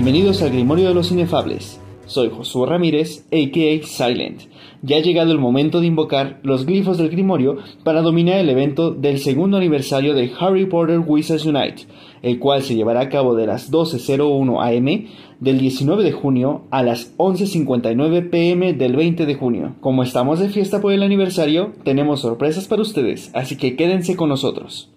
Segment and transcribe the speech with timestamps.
[0.00, 1.80] Bienvenidos al Grimorio de los Inefables.
[2.06, 3.84] Soy Josué Ramírez, a.k.a.
[3.84, 4.42] Silent.
[4.80, 8.92] Ya ha llegado el momento de invocar los glifos del Grimorio para dominar el evento
[8.92, 11.86] del segundo aniversario de Harry Potter Wizards Unite,
[12.22, 15.08] el cual se llevará a cabo de las 12.01 am
[15.40, 19.74] del 19 de junio a las 11.59 pm del 20 de junio.
[19.80, 24.28] Como estamos de fiesta por el aniversario, tenemos sorpresas para ustedes, así que quédense con
[24.28, 24.92] nosotros.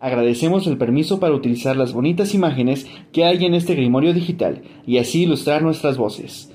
[0.00, 4.98] Agradecemos el permiso para utilizar las bonitas imágenes que hay en este grimorio digital y
[4.98, 6.52] así ilustrar nuestras voces.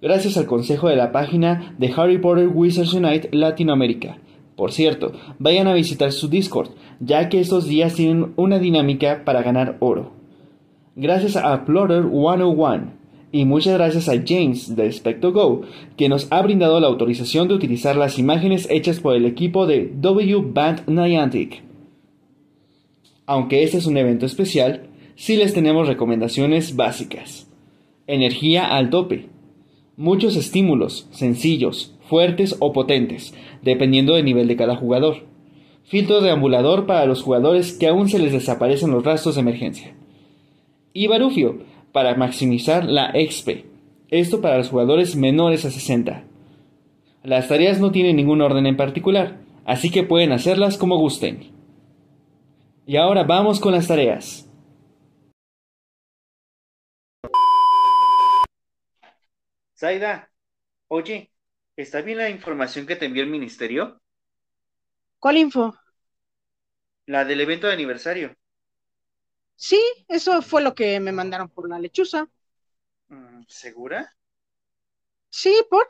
[0.00, 4.18] Gracias al consejo de la página de Harry Potter Wizards Unite Latinoamérica.
[4.56, 9.42] Por cierto, vayan a visitar su Discord, ya que estos días tienen una dinámica para
[9.42, 10.12] ganar oro.
[10.94, 12.92] Gracias a Plotter 101
[13.30, 15.60] y muchas gracias a James de SpectoGo,
[15.98, 19.92] que nos ha brindado la autorización de utilizar las imágenes hechas por el equipo de
[19.94, 21.65] W Band Niantic.
[23.26, 27.48] Aunque este es un evento especial, sí les tenemos recomendaciones básicas.
[28.06, 29.28] Energía al tope.
[29.96, 35.24] Muchos estímulos, sencillos, fuertes o potentes, dependiendo del nivel de cada jugador.
[35.82, 39.94] Filtro de ambulador para los jugadores que aún se les desaparecen los rastros de emergencia.
[40.92, 41.58] Y Barufio,
[41.90, 43.64] para maximizar la XP.
[44.10, 46.24] Esto para los jugadores menores a 60.
[47.24, 51.55] Las tareas no tienen ningún orden en particular, así que pueden hacerlas como gusten.
[52.88, 54.48] Y ahora vamos con las tareas.
[59.76, 60.30] Zaida,
[60.86, 61.32] oye,
[61.76, 64.00] ¿está bien la información que te envió el ministerio?
[65.18, 65.74] ¿Cuál info?
[67.06, 68.36] La del evento de aniversario.
[69.56, 72.28] Sí, eso fue lo que me mandaron por la lechuza.
[73.08, 74.14] Mm, ¿Segura?
[75.30, 75.88] Sí, ¿por?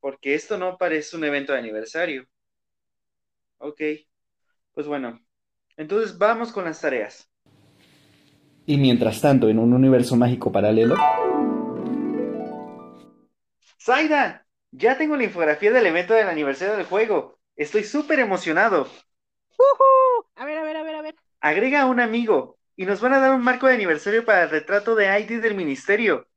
[0.00, 2.26] Porque esto no parece un evento de aniversario.
[3.58, 3.80] Ok,
[4.72, 5.20] pues bueno,
[5.80, 7.26] entonces vamos con las tareas.
[8.66, 10.94] Y mientras tanto, en un universo mágico paralelo.
[13.82, 14.44] ¡Zaida!
[14.72, 17.38] Ya tengo la infografía del evento del aniversario del juego.
[17.56, 18.82] Estoy súper emocionado.
[19.56, 20.26] ¡Uhú!
[20.36, 21.14] A ver, a ver, a ver, a ver.
[21.40, 24.50] Agrega a un amigo y nos van a dar un marco de aniversario para el
[24.50, 26.28] retrato de ID del ministerio.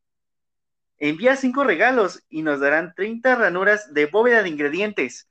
[0.98, 5.30] Envía cinco regalos y nos darán 30 ranuras de bóveda de ingredientes.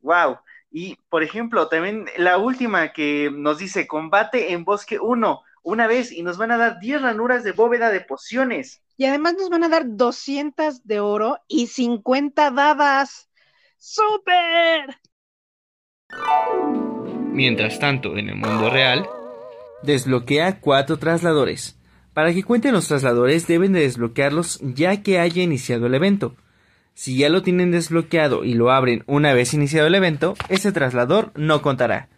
[0.00, 0.38] ¡Wow!
[0.72, 6.10] Y, por ejemplo, también la última que nos dice combate en bosque 1 una vez
[6.10, 8.82] y nos van a dar 10 ranuras de bóveda de pociones.
[8.96, 13.28] Y además nos van a dar 200 de oro y 50 dadas.
[13.76, 14.98] ¡Súper!
[17.32, 19.08] Mientras tanto, en el mundo real,
[19.82, 21.78] desbloquea cuatro trasladores.
[22.12, 26.36] Para que cuenten los trasladores deben de desbloquearlos ya que haya iniciado el evento.
[26.94, 31.32] Si ya lo tienen desbloqueado y lo abren una vez iniciado el evento, ese traslador
[31.34, 32.08] no contará.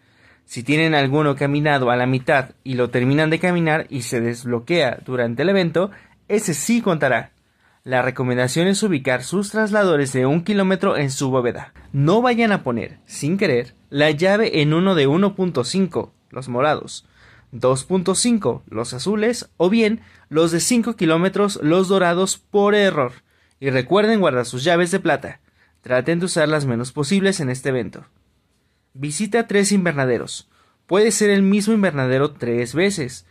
[0.45, 4.99] Si tienen alguno caminado a la mitad y lo terminan de caminar y se desbloquea
[5.05, 5.91] durante el evento,
[6.29, 7.33] ese sí contará.
[7.83, 11.73] La recomendación es ubicar sus trasladores de un kilómetro en su bóveda.
[11.93, 17.07] No vayan a poner, sin querer, la llave en uno de 1.5, los morados,
[17.53, 23.13] 2.5, los azules, o bien los de 5 kilómetros, los dorados, por error.
[23.61, 25.41] Y recuerden guardar sus llaves de plata.
[25.81, 28.07] Traten de usar las menos posibles en este evento.
[28.95, 30.49] Visita tres invernaderos.
[30.87, 33.27] Puede ser el mismo invernadero tres veces.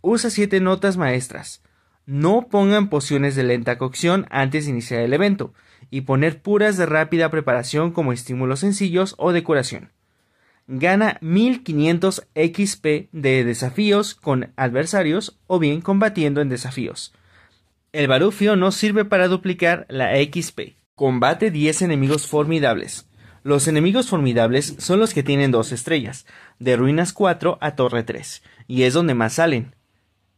[0.00, 1.62] Usa siete notas maestras.
[2.06, 5.52] No pongan pociones de lenta cocción antes de iniciar el evento,
[5.90, 9.92] y poner puras de rápida preparación como estímulos sencillos o decoración.
[10.68, 17.14] Gana 1500 XP de desafíos con adversarios o bien combatiendo en desafíos.
[17.96, 20.76] El barufio no sirve para duplicar la XP.
[20.94, 23.08] Combate 10 enemigos formidables.
[23.42, 26.26] Los enemigos formidables son los que tienen dos estrellas,
[26.58, 29.74] de ruinas 4 a torre 3, y es donde más salen.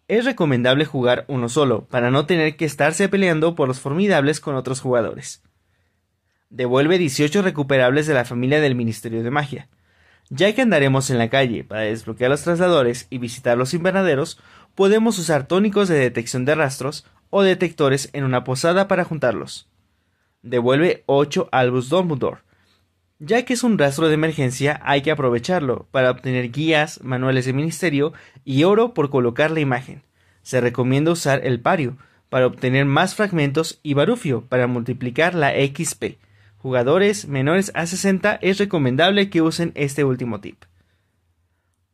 [0.07, 4.55] Es recomendable jugar uno solo, para no tener que estarse peleando por los formidables con
[4.55, 5.43] otros jugadores.
[6.51, 9.69] Devuelve 18 recuperables de la familia del Ministerio de Magia.
[10.31, 14.39] Ya que andaremos en la calle para desbloquear los trasladores y visitar los invernaderos,
[14.77, 19.69] podemos usar tónicos de detección de rastros o detectores en una posada para juntarlos.
[20.43, 22.43] Devuelve 8 Albus Dumbledore.
[23.19, 27.53] Ya que es un rastro de emergencia, hay que aprovecharlo para obtener guías, manuales de
[27.53, 28.13] ministerio
[28.45, 30.03] y oro por colocar la imagen.
[30.43, 31.97] Se recomienda usar el pario
[32.29, 36.19] para obtener más fragmentos y barufio para multiplicar la XP.
[36.59, 40.65] Jugadores menores a 60 es recomendable que usen este último tip.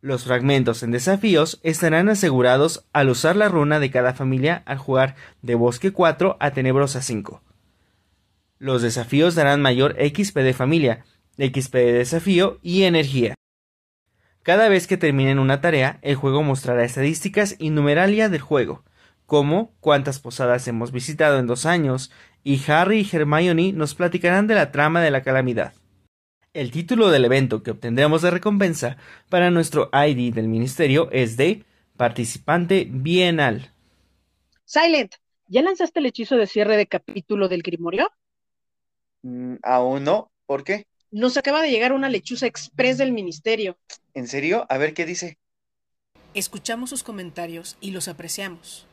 [0.05, 5.17] Los fragmentos en desafíos estarán asegurados al usar la runa de cada familia al jugar
[5.41, 7.41] de Bosque 4 a Tenebrosa 5.
[8.59, 11.07] Los desafíos darán mayor XP de familia,
[11.39, 13.35] XP de desafío y energía.
[14.43, 18.85] Cada vez que terminen una tarea, el juego mostrará estadísticas y numeralia del juego,
[19.25, 22.13] como cuántas posadas hemos visitado en dos años,
[22.43, 25.73] y Harry y Hermione nos platicarán de la trama de la calamidad.
[26.55, 28.97] El título del evento que obtendremos de recompensa
[29.29, 31.65] para nuestro ID del ministerio es de
[31.97, 33.73] Participante Bienal.
[34.65, 35.17] Silent,
[35.49, 38.09] ¿ya lanzaste el hechizo de cierre de capítulo del Grimorio?
[39.23, 40.31] Mm, aún no.
[40.47, 40.87] ¿Por qué?
[41.11, 43.77] Nos acaba de llegar una lechuza express del ministerio.
[44.15, 44.65] ¿En serio?
[44.69, 45.39] A ver qué dice.
[46.35, 48.87] Escuchamos sus comentarios y los apreciamos.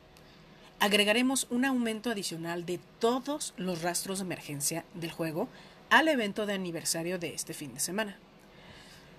[0.80, 5.48] Agregaremos un aumento adicional de todos los rastros de emergencia del juego
[5.92, 8.18] al evento de aniversario de este fin de semana.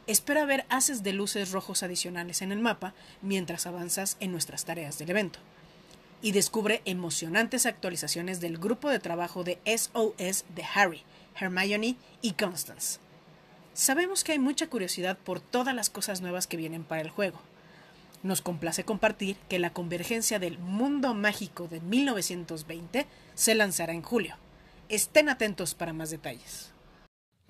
[0.09, 4.99] Espera ver haces de luces rojos adicionales en el mapa mientras avanzas en nuestras tareas
[4.99, 5.39] del evento.
[6.21, 11.03] Y descubre emocionantes actualizaciones del grupo de trabajo de SOS de Harry,
[11.39, 12.99] Hermione y Constance.
[13.75, 17.41] Sabemos que hay mucha curiosidad por todas las cosas nuevas que vienen para el juego
[18.23, 24.37] nos complace compartir que la convergencia del mundo mágico de 1920 se lanzará en julio.
[24.89, 26.73] Estén atentos para más detalles.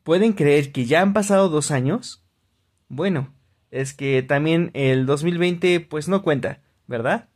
[0.02, 2.24] ¿Pueden creer que ya han pasado dos años?
[2.88, 3.32] Bueno,
[3.70, 7.28] es que también el 2020 pues no cuenta, ¿verdad?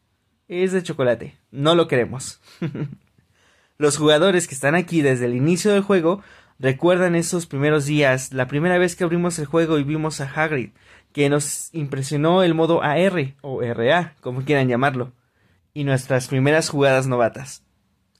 [0.49, 2.41] Es de chocolate, no lo queremos.
[3.79, 6.23] Los jugadores que están aquí desde el inicio del juego
[6.59, 10.71] recuerdan esos primeros días, la primera vez que abrimos el juego y vimos a Hagrid,
[11.13, 15.13] que nos impresionó el modo AR o RA, como quieran llamarlo,
[15.75, 17.65] y nuestras primeras jugadas novatas.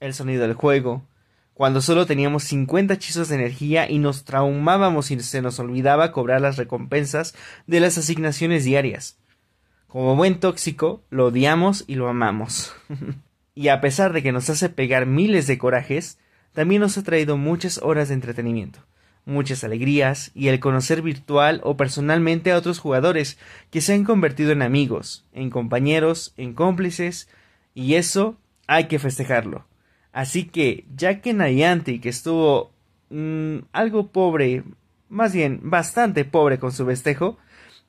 [0.01, 1.07] El sonido del juego,
[1.57, 6.43] cuando solo teníamos 50 hechizos de energía y nos traumábamos y se nos olvidaba cobrar
[6.43, 7.35] las recompensas
[7.67, 9.17] de las asignaciones diarias.
[9.87, 12.75] Como buen tóxico, lo odiamos y lo amamos.
[13.55, 16.19] y a pesar de que nos hace pegar miles de corajes,
[16.53, 18.81] también nos ha traído muchas horas de entretenimiento
[19.25, 23.39] muchas alegrías y el conocer virtual o personalmente a otros jugadores
[23.71, 27.29] que se han convertido en amigos, en compañeros, en cómplices,
[27.75, 28.37] y eso
[28.69, 29.67] hay que festejarlo.
[30.17, 32.73] Así que, ya que Niantic estuvo
[33.11, 34.65] mm, algo pobre,
[35.11, 37.37] más bien bastante pobre con su festejo,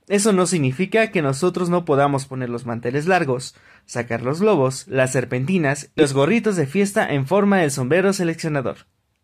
[0.09, 5.13] eso no significa que nosotros no podamos poner los manteles largos, sacar los globos, las
[5.13, 8.79] serpentinas y los gorritos de fiesta en forma del sombrero seleccionador.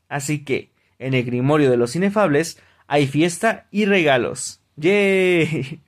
[0.08, 2.58] Así que, en el Grimorio de los Inefables
[2.88, 4.62] hay fiesta y regalos.
[4.78, 5.82] ¡Yay!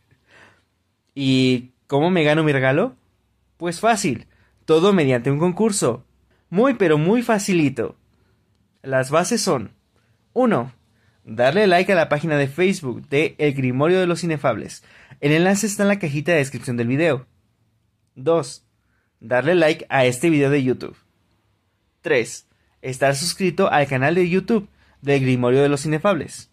[1.16, 2.98] ¿Y cómo me gano mi regalo?
[3.56, 4.28] Pues fácil,
[4.66, 6.04] todo mediante un concurso.
[6.56, 7.98] Muy pero muy facilito.
[8.82, 9.74] Las bases son
[10.32, 10.72] 1.
[11.26, 14.82] Darle like a la página de Facebook de El Grimorio de los Inefables.
[15.20, 17.28] El enlace está en la cajita de descripción del video.
[18.16, 18.66] 2.
[19.20, 20.96] Darle like a este video de YouTube.
[22.00, 22.48] 3.
[22.82, 24.70] Estar suscrito al canal de YouTube
[25.02, 26.52] del Grimorio de los Inefables.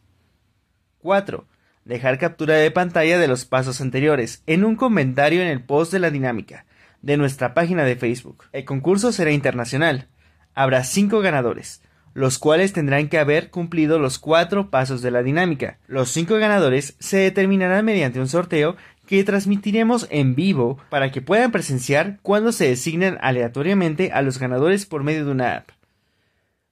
[0.99, 1.46] 4.
[1.84, 6.00] Dejar captura de pantalla de los pasos anteriores en un comentario en el post de
[6.00, 6.66] la dinámica
[7.02, 8.44] de nuestra página de Facebook.
[8.52, 10.08] El concurso será internacional.
[10.54, 11.82] Habrá 5 ganadores,
[12.14, 15.78] los cuales tendrán que haber cumplido los 4 pasos de la dinámica.
[15.87, 18.76] Los 5 ganadores se determinarán mediante un sorteo
[19.06, 24.87] que transmitiremos en vivo para que puedan presenciar cuando se designen aleatoriamente a los ganadores
[24.87, 25.69] por medio de una app.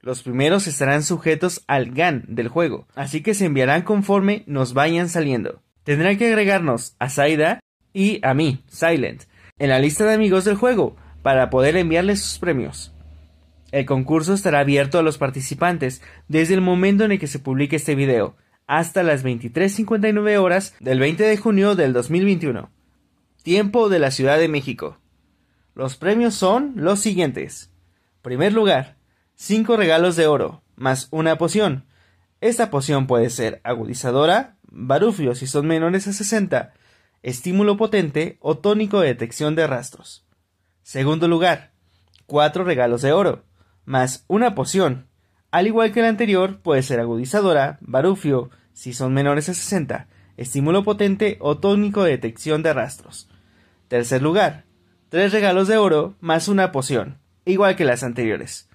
[0.00, 5.10] Los primeros estarán sujetos al GAN del juego, así que se enviarán conforme nos vayan
[5.10, 5.60] saliendo.
[5.84, 7.60] Tendrán que agregarnos a Saida
[7.92, 9.25] y a mí, Silent,
[9.61, 12.93] en la lista de amigos del juego para poder enviarles sus premios.
[13.71, 17.76] El concurso estará abierto a los participantes desde el momento en el que se publique
[17.76, 18.37] este video,
[18.67, 22.71] hasta las 23.59 horas del 20 de junio del 2021.
[23.43, 24.99] Tiempo de la Ciudad de México.
[25.75, 27.71] Los premios son los siguientes.
[28.23, 28.97] Primer lugar,
[29.35, 31.85] 5 regalos de oro, más una poción.
[32.40, 36.73] Esta poción puede ser agudizadora, barufio si son menores a 60,
[37.22, 40.26] estímulo potente o tónico de detección de rastros.
[40.82, 41.72] Segundo lugar,
[42.26, 43.44] 4 regalos de oro,
[43.84, 45.08] más una poción.
[45.50, 50.84] Al igual que el anterior, puede ser agudizadora, barufio si son menores a 60, estímulo
[50.84, 53.28] potente o tónico de detección de rastros.
[53.88, 54.64] Tercer lugar,
[55.08, 58.70] 3 regalos de oro más una poción, igual que las anteriores.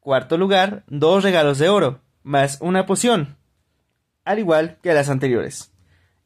[0.00, 3.36] Cuarto lugar, dos regalos de oro, más una poción,
[4.24, 5.73] al igual que las anteriores.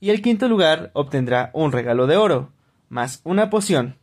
[0.00, 2.52] Y el quinto lugar obtendrá un regalo de oro,
[2.88, 3.96] más una poción.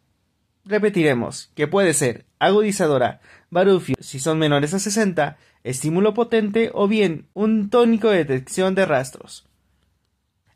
[0.66, 7.28] Repetiremos que puede ser agudizadora, barufio si son menores a 60, estímulo potente o bien
[7.34, 9.46] un tónico de detección de rastros.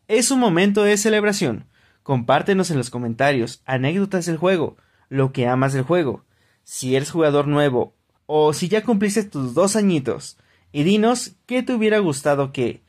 [0.07, 1.65] Es un momento de celebración.
[2.03, 4.77] Compártenos en los comentarios anécdotas del juego,
[5.09, 6.25] lo que amas del juego.
[6.63, 7.93] Si eres jugador nuevo
[8.25, 10.37] o si ya cumpliste tus dos añitos,
[10.71, 12.83] y dinos qué te hubiera gustado que,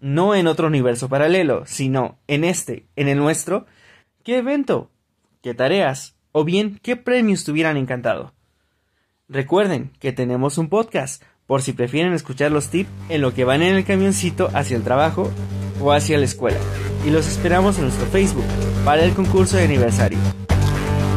[0.00, 3.66] no en otro universo paralelo, sino en este, en el nuestro,
[4.24, 4.90] qué evento,
[5.42, 8.34] qué tareas o bien qué premios te hubieran encantado.
[9.28, 13.62] Recuerden que tenemos un podcast por si prefieren escuchar los tips en lo que van
[13.62, 15.30] en el camioncito hacia el trabajo
[15.80, 16.58] o hacia la escuela.
[17.06, 18.44] Y los esperamos en nuestro Facebook
[18.84, 20.18] para el concurso de aniversario.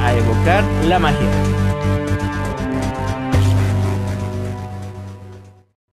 [0.02, 1.53] A evocar la magia.